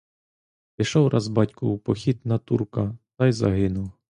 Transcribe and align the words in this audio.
Пішов 0.75 1.07
раз 1.07 1.27
батько 1.27 1.67
у 1.67 1.77
похід 1.77 2.25
на 2.25 2.37
турка, 2.37 2.97
та 3.17 3.27
й 3.27 3.31
загинув. 3.31 3.91